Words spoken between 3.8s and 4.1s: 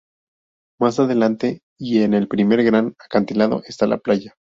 la